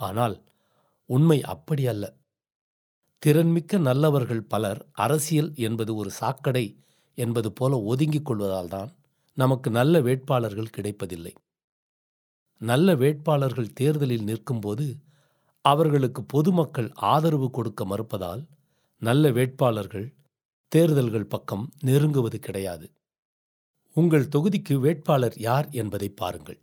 ஆனால் 0.00 0.36
உண்மை 1.06 1.42
அப்படி 1.42 1.86
அல்ல. 1.86 2.16
திறன்மிக்க 3.26 3.78
நல்லவர்கள் 3.78 4.42
பலர் 4.42 4.86
அரசியல் 4.92 5.54
என்பது 5.54 5.94
ஒரு 5.94 6.10
சாக்கடை 6.10 6.80
என்பது 7.14 7.52
போல 7.52 7.82
ஒதுங்கிக் 7.82 8.30
கொள்வதால்தான் 8.30 8.88
நமக்கு 9.34 9.70
நல்ல 9.70 10.00
வேட்பாளர்கள் 10.00 10.70
கிடைப்பதில்லை. 10.70 11.34
நல்ல 12.60 12.94
வேட்பாளர்கள் 12.94 13.72
தேர்தலில் 13.72 14.24
நிற்கும்போது 14.24 14.86
அவர்களுக்கு 15.60 16.24
பொதுமக்கள் 16.24 16.90
ஆதரவு 16.94 17.50
கொடுக்க 17.50 17.84
மறுப்பதால் 17.84 18.42
நல்ல 19.02 19.30
வேட்பாளர்கள் 19.30 20.14
தேர்தல்கள் 20.68 21.26
பக்கம் 21.26 21.72
நெருங்குவது 21.84 22.36
கிடையாது. 22.36 22.86
உங்கள் 23.94 24.28
தொகுதிக்கு 24.36 24.74
வேட்பாளர் 24.74 25.34
யார் 25.36 25.68
என்பதை 25.70 26.08
பாருங்கள். 26.08 26.58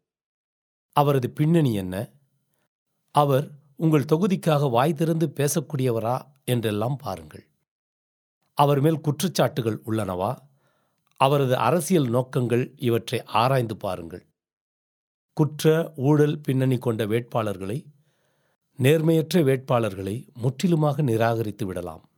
அவரது 0.91 1.29
பின்னணி 1.29 1.73
என்ன? 1.73 2.09
அவர் 3.11 3.49
உங்கள் 3.75 4.05
தொகுதிக்காக 4.05 4.69
வாய் 4.69 4.93
திறந்து 4.93 5.27
பேசக்கூடியவரா 5.27 6.21
என்றெல்லாம் 6.45 6.95
பாருங்கள். 6.95 7.47
அவர் 8.53 8.81
மேல் 8.81 8.99
குற்றச்சாட்டுகள் 8.99 9.77
உள்ளனவா? 9.85 10.37
அவரது 11.15 11.57
அரசியல் 11.57 12.09
நோக்கங்கள் 12.09 12.73
இவற்றை 12.75 13.23
ஆராய்ந்து 13.23 13.77
பாருங்கள். 13.77 14.25
குற்ற 15.33 15.93
ஊழல் 15.95 16.39
பின்னணி 16.39 16.77
கொண்ட 16.77 17.05
வேட்பாளர்களை 17.05 17.85
நேர்மையற்ற 18.79 19.43
வேட்பாளர்களை 19.43 20.27
முற்றிலுமாக 20.33 21.01
நிராகரித்து 21.01 21.65
விடலாம். 21.65 22.09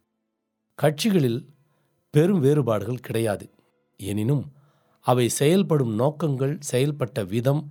கட்சிகளில் 0.75 1.49
பெரும் 2.09 2.39
வேறுபாடுகள் 2.39 2.99
கிடையாது. 2.99 3.49
எனினும் 3.97 4.51
அவை 5.07 5.25
செயல்படும் 5.39 5.93
நோக்கங்கள் 6.01 6.55
செயல்பட்ட 6.71 7.19
விதம் 7.33 7.61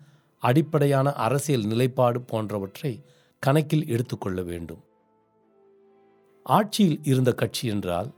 அடிப்படையான 0.42 1.08
அரசியல் 1.26 1.66
நிலைப்பாடு 1.72 2.18
போன்றவற்றை 2.30 2.92
கணக்கில் 3.42 3.88
எடுத்துக்கொள்ள 3.94 4.40
வேண்டும். 4.50 4.82
ஆட்சியில் 6.46 6.98
இருந்த 7.10 7.30
கட்சி 7.40 7.64
என்றால் 7.74 8.10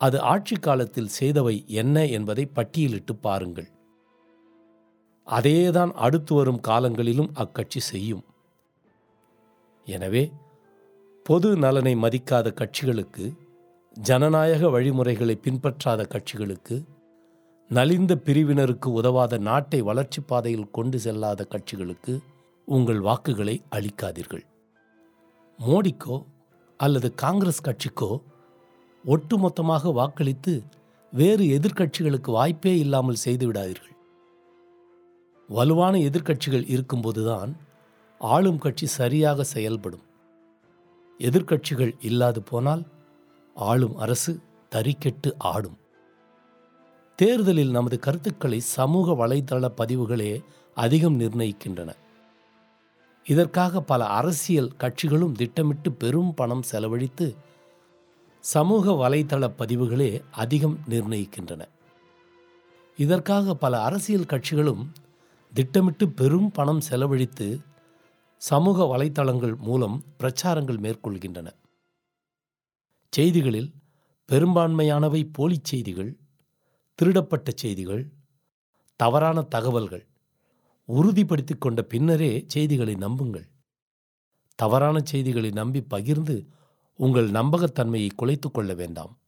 அது 0.00 0.16
ஆட்சி 0.32 0.56
காலத்தில் 0.66 1.14
செய்தவை 1.18 1.56
என்ன 1.82 1.96
என்பதை 2.16 2.44
பட்டியலிட்டு 2.56 3.14
பாருங்கள். 3.26 3.68
அதேதான் 5.26 5.92
அடுத்து 6.06 6.32
வரும் 6.38 6.60
காலங்களிலும் 6.68 7.30
அக்கட்சி 7.42 7.80
செய்யும். 7.90 8.24
எனவே 9.86 10.24
பொது 11.26 11.50
நலனை 11.64 11.94
மதிக்காத 12.04 12.48
கட்சிகளுக்கு 12.60 13.26
ஜனநாயக 13.96 14.68
வழிமுறைகளை 14.74 15.36
பின்பற்றாத 15.44 16.02
கட்சிகளுக்கு 16.14 16.76
நலிந்த 17.70 18.12
பிரிவினருக்கு 18.24 18.86
உதவாத 18.86 19.38
நாட்டை 19.38 19.80
வளர்ச்சி 19.82 20.20
பாதையில் 20.20 20.70
கொண்டு 20.70 20.98
செல்லாத 20.98 21.42
கட்சிகளுக்கு 21.44 22.14
உங்கள் 22.68 23.00
வாக்குகளை 23.00 23.62
அளிக்காதீர்கள். 23.70 24.44
மோடிக்கோ 25.58 26.16
அல்லது 26.80 27.14
காங்கிரஸ் 27.14 27.64
கட்சிக்கோ 27.64 28.10
ஒட்டுமொத்தமாக 29.04 29.92
வாக்களித்து 29.92 30.54
வேறு 31.12 31.44
எதிர்க்கட்சிகளுக்கு 31.58 32.30
வாய்ப்பே 32.30 32.78
இல்லாமல் 32.78 33.22
செய்துவிடாதீர்கள் 33.24 33.92
வலுவான 35.48 35.94
எதிர்க்கட்சிகள் 35.98 36.64
இருக்கும்போதுதான் 36.74 37.50
ஆளும் 38.20 38.58
கட்சி 38.58 38.86
சரியாக 38.86 39.44
செயல்படும். 39.44 40.04
எதிர்க்கட்சிகள் 41.20 41.92
இல்லாது 42.00 42.42
போனால் 42.42 42.84
ஆளும் 43.54 43.96
அரசு 43.96 44.32
தறிக்கெட்டு 44.72 45.30
ஆடும். 45.38 45.78
தேர்தலில் 47.16 47.70
நமது 47.70 47.98
கருத்துக்களை 47.98 48.60
சமூக 48.60 49.26
வலைதள 49.26 49.68
பதிவுகளே 49.76 50.42
அதிகம் 50.74 51.20
நிர்ணயிக்கின்றன. 51.20 51.94
இதற்காக 53.24 53.80
பல 53.80 54.06
அரசியல் 54.06 54.72
கட்சிகளும் 54.78 55.32
திட்டமிட்டு 55.32 55.92
பெரும் 55.92 56.34
பணம் 56.34 56.62
செலவழித்து 56.62 57.36
சமூக 58.40 58.92
வலைதள 58.92 59.52
பதிவுகளே 59.58 60.22
அதிகம் 60.30 60.78
நிர்ணயிக்கின்றன. 60.88 61.68
இதற்காக 62.96 63.54
பல 63.54 63.82
அரசியல் 63.82 64.26
கட்சிகளும் 64.28 64.86
திட்டமிட்டு 65.54 66.08
பெரும் 66.08 66.50
பணம் 66.50 66.80
செலவழித்து 66.80 67.60
சமூக 68.36 68.96
வலைத்தளங்கள் 68.96 69.56
மூலம் 69.56 70.02
பிரச்சாரங்கள் 70.18 70.78
மேற்கொள்கின்றன. 70.78 71.46
செய்திகளில் 73.10 73.72
பெரும்பான்மையானவை 74.32 75.28
போலிச் 75.32 75.64
செய்திகள் 75.64 76.18
திருடப்பட்ட 76.98 77.50
செய்திகள் 77.54 78.02
தவறான 78.96 79.42
தகவல்கள் 79.42 80.06
உறுதிப்படுத்தி 80.88 81.54
கொண்ட 81.58 81.82
பின்னரே 81.82 82.44
செய்திகளை 82.46 82.94
நம்புங்கள். 82.94 83.46
தவறான 84.54 85.00
செய்திகளை 85.04 85.50
நம்பி 85.50 85.82
பகிர்ந்து 85.82 86.36
உங்கள் 86.98 87.30
நம்பகத்தன்மையை 87.30 88.08
குலைத்துக் 88.16 88.54
கொள்ள 88.54 88.74
வேண்டாம். 88.74 89.18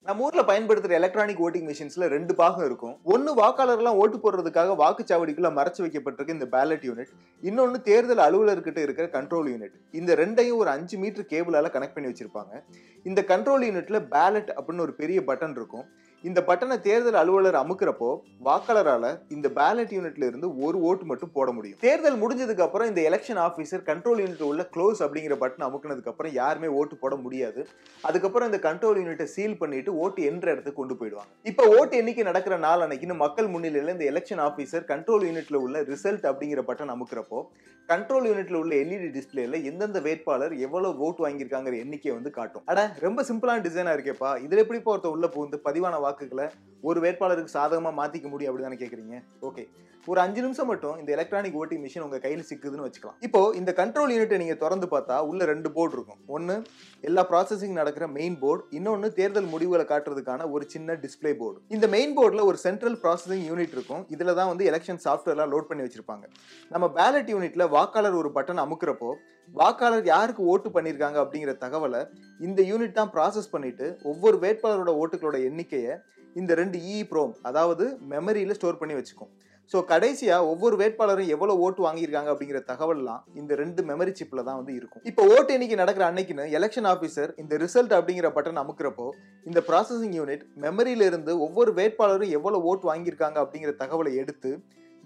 நம்ம 0.00 0.22
ஊர்ல 0.22 0.42
பயன்படுத்துற 0.42 0.90
எலக்ட்ரானிக் 0.90 1.42
ஓட்டிங் 1.46 1.66
மிஷின்ஸ்ல 1.70 2.06
ரெண்டு 2.14 2.34
பாகம் 2.34 2.64
இருக்கும். 2.64 2.96
ஒன்னு 3.04 3.30
வாக்காளர்லாம் 3.42 3.98
ஓட்டு 4.02 4.18
போடுறதுக்காக 4.18 4.76
வாக்குச்சாவடிக்குள்ள 4.82 5.48
மறைச்சு 5.58 5.82
வைக்கப்பட்டிருக்கு 5.84 6.36
இந்த 6.36 6.48
பேலட் 6.52 6.86
யூனிட் 6.88 7.12
இன்னொன்னு 7.42 7.80
தேர்தல் 7.80 8.24
அலுவலர்கிட்ட 8.26 8.78
இருக்கிற 8.78 9.08
கண்ட்ரோல் 9.08 9.48
யூனிட் 9.52 9.76
இந்த 9.92 10.14
ரெண்டையும் 10.14 10.56
ஒரு 10.56 10.70
அஞ்சு 10.70 10.98
மீட்டர் 10.98 11.30
கேபிளால 11.30 11.68
கனெக்ட் 11.68 11.94
பண்ணி 11.94 12.12
வச்சிருப்பாங்க. 12.12 12.62
இந்த 13.02 13.24
கண்ட்ரோல் 13.28 13.66
யூனிட்ல 13.68 14.00
பேலட் 14.16 14.50
அப்படின்னு 14.58 14.80
ஒரு 14.80 14.94
பெரிய 14.94 15.20
பட்டன் 15.26 15.50
இருக்கும். 15.50 15.86
இந்த 16.22 16.40
பட்டனை 16.46 16.80
தேர்தல் 16.80 17.18
அலுவலர் 17.20 17.56
அமுக்கிறப்போ 17.60 18.08
வாக்காளரால 18.46 19.18
இந்த 19.28 19.48
பேலட் 19.48 19.92
யூனிட்ல 19.96 20.26
இருந்து 20.30 20.48
ஒரு 20.58 20.80
ஓட்டு 20.80 21.04
மட்டும் 21.04 21.30
போட 21.32 21.50
முடியும். 21.50 21.78
தேர்தல் 21.80 22.16
முடிஞ்சதுக்கு 22.22 22.60
அப்புறம் 22.60 22.88
இந்த 22.88 23.00
எலெக்ஷன் 23.10 23.40
ஆஃபீஸர் 23.44 23.84
கண்ட்ரோல் 23.90 24.20
யூனிட் 24.22 24.42
உள்ள 24.42 24.68
க்ளோஸ் 24.76 25.02
அப்படிங்கிற 25.04 25.36
பட்டன் 25.42 25.66
அமுக்கினதுக்கு 25.66 26.12
அப்புறம் 26.12 26.32
யாருமே 26.32 26.66
ஓட்டு 26.66 26.96
போட 26.96 27.16
முடியாது. 27.16 27.68
அதுக்கப்புறம் 28.02 28.52
இந்த 28.52 28.70
கண்ட்ரோல் 28.70 28.98
யூனிட்டை 29.02 29.24
சீல் 29.24 29.56
பண்ணிட்டு 29.56 29.96
ஓட்டு 29.96 30.22
என்ற 30.22 30.50
இடத்துக்கு 30.52 30.80
கொண்டு 30.80 30.94
போயிடுவாங்க. 30.94 31.32
இப்போ 31.42 31.64
ஓட்டு 31.78 31.96
எண்ணிக்கை 31.96 32.24
நடக்கிற 32.24 32.56
நாள் 32.56 32.80
அன்னைக்கு 32.80 33.14
மக்கள் 33.14 33.48
முன்னிலையில 33.48 33.96
இந்த 33.96 34.06
எலெக்ஷன் 34.12 34.44
ஆஃபீஸர் 34.48 34.86
கண்ட்ரோல் 34.92 35.26
யூனிட்ல 35.28 35.54
உள்ள 35.54 35.82
ரிசல்ட் 35.82 36.26
அப்படிங்கிற 36.32 36.62
பட்டன் 36.70 36.94
அமுக்கிறப்போ 36.96 37.40
கண்ட்ரோல் 37.92 38.26
யூனிட்ல 38.30 38.54
உள்ள 38.54 38.74
எல்இடி 38.74 39.06
டிஸ்பிளேல 39.14 39.62
எந்தெந்த 39.64 40.00
வேட்பாளர் 40.00 40.56
எவ்வளவு 40.56 40.98
ஓட்டு 40.98 41.28
வாங்கியிருக்காங்கிற 41.28 41.78
எண்ணிக்கை 41.78 42.12
வந்து 42.12 42.30
காட்டும். 42.30 42.62
அட 42.66 42.80
ரொம்ப 43.00 43.22
சிம்பிளான 43.22 43.62
டிசைனா 43.66 43.94
இருக்கேப்பா. 43.96 44.32
இதுல 44.44 44.62
எப்படி 44.64 44.80
ஒருத்தர் 44.84 45.14
உள்ள 45.16 45.28
புகுந்து 45.28 45.60
பதிவான 45.64 46.06
வாக்குகளை 46.08 46.48
ஒரு 46.88 46.98
வேட்பாளருக்கு 47.04 47.56
சாதகமாக 47.58 47.98
மாற்றிக்க 48.00 48.26
முடியும் 48.32 48.50
அப்படிதானே 48.52 48.80
கேட்குறீங்க 48.80 49.16
ஓகே 49.50 49.62
ஒரு 50.10 50.18
அஞ்சு 50.22 50.40
நிமிஷம் 50.44 50.68
மட்டும் 50.70 50.98
இந்த 51.00 51.10
எலக்ட்ரானிக் 51.14 51.56
ஓட்டிங் 51.60 51.80
மிஷின் 51.84 52.04
உங்கள் 52.04 52.22
கையில் 52.24 52.44
சிக்குதுன்னு 52.50 52.84
வச்சுக்கலாம். 52.84 53.16
இப்போ 53.26 53.40
இந்த 53.58 53.70
கண்ட்ரோல் 53.80 54.12
யூனிட்டை 54.14 54.36
நீங்கள் 54.42 54.58
திறந்து 54.62 54.86
பார்த்தா 54.92 55.16
உள்ள 55.30 55.40
ரெண்டு 55.50 55.68
போர்டு 55.74 55.94
இருக்கும். 55.96 56.20
ஒன்று 56.36 56.54
எல்லா 57.08 57.22
ப்ராசஸிங் 57.30 57.74
நடக்கிற 57.80 58.04
மெயின் 58.16 58.36
போர்டு 58.42 58.62
இன்னொன்று 58.78 59.08
தேர்தல் 59.18 59.50
முடிவுகளை 59.54 59.84
காட்டுறதுக்கான 59.90 60.46
ஒரு 60.54 60.66
சின்ன 60.74 60.96
டிஸ்ப்ளே 61.04 61.32
போர்டு 61.40 61.58
இந்த 61.76 61.88
மெயின் 61.96 62.14
போர்டில் 62.18 62.46
ஒரு 62.50 62.60
சென்ட்ரல் 62.66 62.98
ப்ராசஸிங் 63.02 63.44
யூனிட் 63.50 63.74
இருக்கும். 63.78 64.04
இதில் 64.16 64.36
தான் 64.38 64.50
வந்து 64.52 64.68
எலெக்ஷன் 64.72 65.02
சாஃப்ட்வேர்லாம் 65.06 65.52
லோட் 65.54 65.68
பண்ணி 65.72 65.84
வச்சிருப்பாங்க. 65.86 66.24
நம்ம 66.76 66.88
பேலட் 67.00 67.32
யூனிட்டில் 67.34 67.66
வாக்காளர் 67.76 68.18
ஒரு 68.22 68.30
பட்டன் 68.38 68.64
அமுக்கிறப்போ 68.66 69.10
வாக்காளர் 69.60 70.08
யாருக்கு 70.14 70.42
ஓட்டு 70.54 70.70
பண்ணியிருக்காங்க 70.74 71.18
அப்படிங்கிற 71.24 71.52
தகவலை 71.62 72.00
இந்த 72.40 72.60
யூனிட் 72.70 72.98
தான் 72.98 73.12
ப்ராசஸ் 73.16 73.52
பண்ணிட்டு 73.54 73.86
ஒவ்வொரு 74.10 74.36
வேட்பாளரோட 74.44 74.92
ஓட்டுகளோட 75.02 75.38
எண்ணிக்கையை 75.48 75.94
இந்த 76.36 76.52
ரெண்டு 76.60 76.78
e 76.86 76.94
இ 76.96 77.04
ப்ரோம் 77.10 77.32
அதாவது 77.48 77.84
மெமரியில் 78.12 78.56
ஸ்டோர் 78.58 78.80
பண்ணி 78.80 78.94
வச்சுக்கும். 78.96 79.30
ஸோ 79.72 79.78
கடைசியாக 79.92 80.50
ஒவ்வொரு 80.50 80.74
வேட்பாளரும் 80.80 81.30
எவ்வளோ 81.34 81.54
ஓட்டு 81.64 81.80
வாங்கியிருக்காங்க 81.86 82.30
அப்படிங்கிற 82.32 82.60
தகவல்லாம் 82.70 83.22
இந்த 83.40 83.52
ரெண்டு 83.62 83.80
மெமரி 83.90 84.12
சிப்பில் 84.18 84.44
தான் 84.48 84.58
வந்து 84.60 84.72
இருக்கும். 84.78 85.02
இப்போ 85.10 85.22
ஓட்டு 85.34 85.50
எண்ணிக்கை 85.56 85.76
நடக்கிற 85.82 86.04
அன்னைக்குன்னு 86.10 86.44
எலெக்ஷன் 86.58 86.88
ஆஃபீஸர் 86.92 87.32
இந்த 87.42 87.56
ரிசல்ட் 87.64 87.94
அப்படிங்கிற 87.98 88.30
பட்டன் 88.36 88.62
அமுக்கிறப்போ 88.62 89.08
இந்த 89.46 89.62
ப்ராசஸிங் 89.68 90.16
யூனிட் 90.20 90.44
மெமரியில 90.66 91.08
இருந்து 91.10 91.34
ஒவ்வொரு 91.46 91.72
வேட்பாளரும் 91.80 92.34
எவ்வளோ 92.38 92.60
ஓட்டு 92.70 92.88
வாங்கியிருக்காங்க 92.90 93.38
அப்படிங்கிற 93.44 93.74
தகவலை 93.82 94.12
எடுத்து 94.22 94.52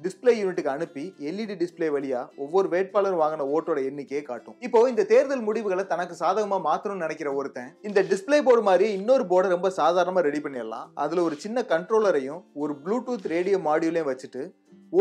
டிஸ்ப்ளே 0.05 0.33
யூனிட்டுக்கு 0.41 0.73
அனுப்பி 0.75 1.05
எல்இடி 1.29 1.57
டிஸ்ப்ளே 1.63 1.89
வழியா 1.97 2.21
ஒவ்வொரு 2.45 2.69
வேட்பாளர் 2.75 3.19
வாங்கின 3.23 3.47
ஓட்டோட 3.57 3.79
எண்ணிக்கையை 3.89 4.23
காட்டும். 4.31 4.57
இப்போ 4.67 4.81
இந்த 4.93 5.07
தேர்தல் 5.13 5.45
முடிவுகளை 5.49 5.85
தனக்கு 5.93 6.17
சாதகமா 6.23 6.59
மாத்தணும்னு 6.69 7.05
நினைக்கிற 7.07 7.33
ஒருத்தன் 7.41 7.71
இந்த 7.89 8.03
டிஸ்ப்ளே 8.13 8.41
போர்டு 8.49 8.65
மாதிரி 8.71 8.89
இன்னொரு 8.99 9.27
போர்டை 9.33 9.51
ரொம்ப 9.57 9.71
சாதாரணமா 9.81 10.23
ரெடி 10.29 10.43
பண்ணிடலாம். 10.47 10.89
அதுல 11.05 11.23
ஒரு 11.29 11.39
சின்ன 11.45 11.65
கண்ட்ரோலரையும் 11.75 12.43
ஒரு 12.63 12.75
ப்ளூடூத் 12.85 13.31
ரேடியோ 13.35 13.61
மாடியூலையும் 13.69 14.11
வச்சுட்டு 14.13 14.43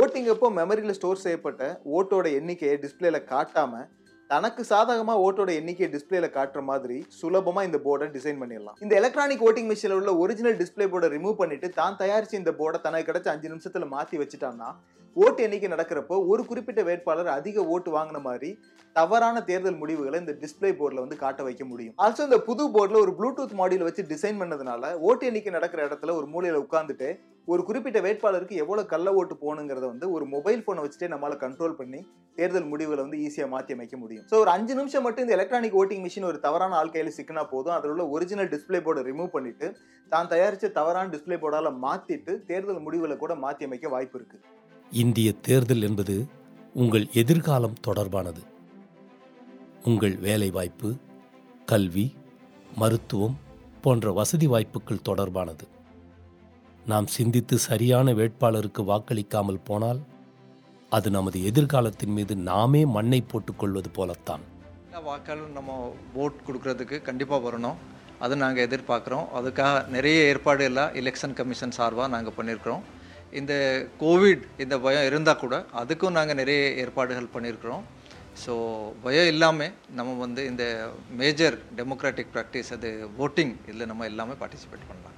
ஓட்டிங் 0.01 0.29
அப்போ 0.34 0.48
மெமரியில் 0.58 0.98
ஸ்டோர் 0.98 1.24
செய்யப்பட்ட 1.24 1.63
ஓட்டோட 1.98 2.27
எண்ணிக்கையை 2.39 2.75
டிஸ்பிளேல 2.84 3.17
காட்டாம 3.31 3.81
தனக்கு 4.31 4.61
சாதகமாக 4.69 5.23
ஓட்டோட 5.25 5.50
எண்ணிக்கையை 5.59 5.88
டிஸ்பிளேல 5.93 6.27
காட்டுற 6.35 6.59
மாதிரி 6.67 6.97
சுலபமாக 7.19 7.67
இந்த 7.67 7.79
போர்டை 7.85 8.07
டிசைன் 8.13 8.39
பண்ணிடலாம். 8.41 8.77
இந்த 8.83 8.93
எலக்ட்ரானிக் 9.00 9.43
ஓட்டிங் 9.47 9.69
மிஷினில் 9.71 9.97
உள்ள 10.00 10.11
ஒரிஜினல் 10.23 10.57
டிஸ்ப்ளே 10.61 10.85
போர்டை 10.91 11.07
ரிமூவ் 11.15 11.35
பண்ணிட்டு 11.41 11.69
தான் 11.79 11.97
தயாரிச்ச 12.01 12.35
இந்த 12.39 12.51
போர்டை 12.59 12.79
தனக்கு 12.85 13.07
கிடைச்ச 13.09 13.27
அஞ்சு 13.33 13.51
நிமிஷத்தில் 13.53 13.93
மாற்றி 13.95 14.17
வச்சுட்டான்னா 14.21 14.69
ஓட்டு 15.15 15.41
எண்ணிக்கை 15.45 15.69
நடக்கிறப்போ 15.73 16.17
ஒரு 16.31 16.41
குறிப்பிட்ட 16.50 16.81
வேட்பாளர் 16.89 17.29
அதிக 17.38 17.65
ஓட்டு 17.73 17.89
வாங்கின 17.95 18.21
மாதிரி 18.27 18.51
தவறான 18.95 19.41
தேர்தல் 19.50 19.79
முடிவுகளை 19.81 20.17
இந்த 20.23 20.33
டிஸ்பிளே 20.43 20.71
போர்டில் 20.79 21.03
வந்து 21.03 21.17
காட்ட 21.23 21.41
வைக்க 21.47 21.63
முடியும். 21.71 21.95
ஆல்சோ 22.03 22.21
இந்த 22.29 22.39
புது 22.47 22.63
போர்டில் 22.75 23.01
ஒரு 23.03 23.13
ப்ளூடூத் 23.19 23.59
மாடியில் 23.61 23.85
வச்சு 23.88 24.03
டிசைன் 24.13 24.39
பண்ணதுனால 24.41 24.93
ஓட்டு 25.09 25.27
எண்ணிக்கை 25.29 25.53
நடக்கிற 25.57 25.81
இடத்துல 25.88 26.15
ஒரு 26.19 26.27
மூலையில் 26.33 26.63
உட்காந்துட்டு 26.65 27.09
ஒரு 27.48 27.62
குறிப்பிட்ட 27.67 28.00
வேட்பாளருக்கு 28.05 28.55
எவ்வளோ 28.63 28.81
கள்ள 28.91 29.10
ஓட்டு 29.19 29.36
போகணுங்கிறத 29.43 29.86
வந்து 29.91 30.07
ஒரு 30.15 30.25
மொபைல் 30.33 30.62
ஃபோனை 30.63 30.81
வச்சுட்டே 30.83 31.07
நம்மளால் 31.13 31.41
கண்ட்ரோல் 31.43 31.77
பண்ணி 31.79 32.00
தேர்தல் 32.38 32.67
முடிவுகளை 32.71 33.01
வந்து 33.05 33.19
ஈஸியாக 33.25 33.50
மாற்றி 33.53 33.71
அமைக்க 33.75 33.95
முடியும். 34.01 34.25
ஸோ 34.31 34.36
ஒரு 34.43 34.50
அஞ்சு 34.55 34.74
நிமிஷம் 34.79 35.03
மட்டும் 35.05 35.25
இந்த 35.25 35.33
எலக்ட்ரானிக் 35.38 35.77
ஓட்டிங் 35.79 36.03
மிஷின் 36.05 36.27
ஒரு 36.29 36.38
தவறான 36.45 36.75
ஆள் 36.81 36.91
கையில் 36.93 37.15
சிக்கினா 37.17 37.43
போதும். 37.53 37.74
அதில் 37.77 37.91
உள்ள 37.93 38.05
ஒரிஜினல் 38.15 38.51
டிஸ்ப்ளே 38.53 38.81
போர்டை 38.86 39.03
ரிமூவ் 39.10 39.33
பண்ணிட்டு 39.36 39.67
தான் 40.12 40.29
தயாரித்த 40.33 40.71
தவறான 40.77 41.12
டிஸ்ப்ளே 41.15 41.39
போர்டால் 41.43 41.71
மாற்றிட்டு 41.86 42.36
தேர்தல் 42.51 42.86
முடிவுகளை 42.86 43.17
கூட 43.24 43.36
மாற்றி 43.45 43.65
அமைக்க 43.69 43.89
வாய்ப்பு 43.95 44.17
இருக்குது 44.19 44.43
இந்திய 45.03 45.31
தேர்தல் 45.50 45.86
என்பது 45.89 46.15
உங்கள் 46.83 47.05
எதிர்காலம் 47.24 47.77
தொடர்பானது. 47.89 48.41
உங்கள் 49.89 50.15
வேலைவாய்ப்பு 50.27 50.89
கல்வி 51.74 52.07
மருத்துவம் 52.81 53.38
போன்ற 53.83 54.12
வசதி 54.17 54.48
வாய்ப்புகள் 54.53 55.05
தொடர்பானது. 55.10 55.65
நாம் 56.89 57.07
சிந்தித்து 57.15 57.55
சரியான 57.67 58.13
வேட்பாளருக்கு 58.19 58.81
வாக்களிக்காமல் 58.89 59.65
போனால் 59.67 60.00
அது 60.95 61.07
நமது 61.15 61.38
எதிர்காலத்தின் 61.50 62.15
மீது 62.15 62.33
நாமே 62.47 62.81
மண்ணை 62.95 63.19
போட்டுக்கொள்வது 63.31 63.89
போலத்தான். 63.97 64.43
எல்லா 64.88 65.01
வாக்காளரும் 65.09 65.57
நம்ம 65.57 65.75
ஓட் 66.23 66.39
கொடுக்கறதுக்கு 66.47 66.97
கண்டிப்பாக 67.09 67.45
வரணும். 67.47 67.77
அதை 68.23 68.35
நாங்கள் 68.43 68.65
எதிர்பார்க்குறோம். 68.67 69.27
அதுக்காக 69.39 69.75
நிறைய 69.95 70.17
ஏற்பாடு 70.31 70.63
எல்லாம் 70.69 70.91
எலெக்ஷன் 71.01 71.38
கமிஷன் 71.39 71.77
சார்பாக 71.77 72.09
நாங்கள் 72.15 72.38
பண்ணியிருக்கிறோம். 72.39 72.83
இந்த 73.41 73.53
கோவிட் 74.03 74.43
இந்த 74.63 74.77
பயம் 74.85 75.07
இருந்தால் 75.11 75.41
கூட 75.43 75.57
அதுக்கும் 75.83 76.17
நாங்கள் 76.19 76.39
நிறைய 76.41 76.61
ஏற்பாடுகள் 76.83 77.33
பண்ணியிருக்கிறோம். 77.35 77.85
ஸோ 78.43 78.53
பயம் 79.05 79.31
இல்லாமல் 79.33 79.73
நம்ம 80.00 80.17
வந்து 80.25 80.41
இந்த 80.51 80.65
மேஜர் 81.21 81.57
டெமோக்ராட்டிக் 81.79 82.33
ப்ராக்டிஸ் 82.35 82.73
அது 82.77 82.91
ஓட்டிங் 83.25 83.55
இதில் 83.69 83.89
நம்ம 83.93 84.05
எல்லாமே 84.11 84.35
பார்ட்டிசிபேட் 84.43 84.88
பண்ணலாம். 84.91 85.17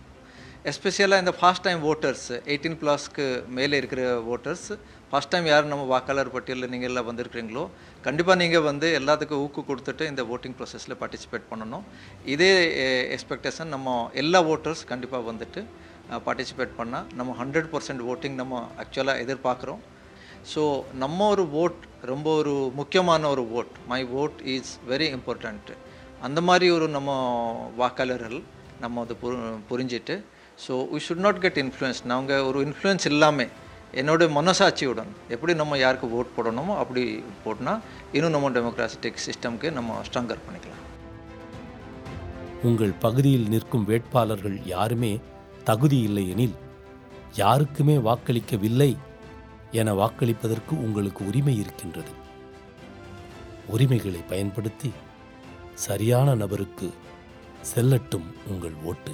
எஸ்பெஷலாக 0.70 1.22
இந்த 1.24 1.32
ஃபாஸ்ட் 1.38 1.64
டைம் 1.66 1.82
ஓட்டர்ஸ் 1.92 2.28
எயிட்டீன் 2.52 2.78
ப்ளஸ்க்கு 2.82 3.24
மேலே 3.56 3.76
இருக்கிற 3.82 4.02
ஓட்டர்ஸ் 4.34 4.68
ஃபஸ்ட் 5.10 5.32
டைம் 5.34 5.48
யார் 5.50 5.66
நம்ம 5.72 5.86
வாக்காளர் 5.92 6.32
பட்டியலில் 6.36 6.72
நீங்கள் 6.74 6.90
எல்லாம் 6.90 7.08
வந்திருக்கிறீங்களோ 7.10 7.64
கண்டிப்பாக 8.06 8.38
நீங்கள் 8.42 8.64
வந்து 8.68 8.88
எல்லாத்துக்கும் 9.00 9.42
ஊக்கு 9.46 9.62
கொடுத்துட்டு 9.70 10.04
இந்த 10.12 10.24
ஓட்டிங் 10.36 10.56
ப்ரொசஸில் 10.60 10.96
பார்ட்டிசிபேட் 11.02 11.50
பண்ணணும். 11.52 11.84
இதே 12.34 12.50
எக்ஸ்பெக்டேஷன் 13.16 13.72
நம்ம 13.76 13.98
எல்லா 14.24 14.42
ஓட்டர்ஸ் 14.54 14.84
கண்டிப்பாக 14.92 15.24
வந்துட்டு 15.32 15.64
பார்ட்டிசிபேட் 16.28 16.74
பண்ணால் 16.80 17.06
நம்ம 17.20 17.36
ஹண்ட்ரட் 17.42 17.70
பர்சன்ட் 17.74 18.06
ஓட்டிங் 18.14 18.40
நம்ம 18.42 18.64
ஆக்சுவலாக 18.84 19.24
எதிர்பார்க்குறோம். 19.26 19.82
ஸோ 20.54 20.62
நம்ம 21.04 21.28
ஒரு 21.34 21.46
ஓட் 21.64 21.82
ரொம்ப 22.12 22.28
ஒரு 22.42 22.54
முக்கியமான 22.82 23.28
ஒரு 23.36 23.46
vote 23.60 23.76
my 23.92 24.02
vote 24.24 24.40
is 24.56 24.74
very 24.92 25.10
important 25.18 25.70
அந்த 26.28 26.42
மாதிரி 26.50 26.68
ஒரு 26.78 26.88
நம்ம 26.98 27.12
வாக்காளர்கள் 27.82 28.40
நம்ம 28.84 29.02
அதை 29.06 29.16
புரி 29.22 29.36
புரிஞ்சிட்டு 29.70 30.16
so 30.64 30.74
we 30.94 31.00
should 31.06 31.26
not 31.26 31.40
get 31.44 31.60
influence 31.64 32.02
நாங்கள் 32.12 32.46
ஒரு 32.50 32.60
இன்ஃப்ளூயன்ஸ் 32.68 33.06
இல்லாமல் 33.12 33.52
என்னோட 34.02 34.26
மனசாட்சியுடன் 34.38 35.12
எப்படி 35.34 35.54
நம்ம 35.62 35.78
யாருக்கு 35.84 36.08
ஓட் 36.20 36.36
போடணுமோ 36.36 36.74
அப்படி 36.84 37.02
போட்டினா 37.44 37.74
இன்னும் 38.16 38.34
நம்ம 38.36 38.50
டெமோக்ராட்டிக் 38.58 39.24
சிஸ்டம்க்கு 39.26 39.68
நம்ம 39.78 39.98
ஸ்ட்ராங்கர் 40.08 40.46
பண்ணிக்கலாம். 40.46 40.82
உங்கள் 42.70 42.94
பகுதியில் 43.06 43.50
நிற்கும் 43.54 43.88
வேட்பாளர்கள் 43.90 44.58
யாருமே 44.74 45.12
தகுதி 45.70 46.00
இல்லை 46.08 46.24
எனில் 46.34 46.56
யாருக்குமே 47.42 47.96
வாக்களிக்கவில்லை 48.08 48.92
என 49.82 49.94
வாக்களிப்பதற்கு 50.02 50.74
உங்களுக்கு 50.86 51.22
உரிமை 51.30 51.56
இருக்கின்றது. 51.64 52.14
உரிமைகளை 53.76 54.22
பயன்படுத்தி 54.32 54.92
சரியான 55.86 56.36
நபருக்கு 56.42 56.88
செல்லட்டும் 57.74 58.28
உங்கள் 58.54 58.76
ஓட்டு. 58.92 59.14